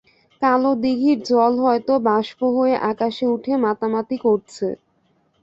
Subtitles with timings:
[0.41, 4.67] কালো দিঘির জল হয়তো বাষ্প হয়ে আকাশে উঠে মাতামাতি করছে।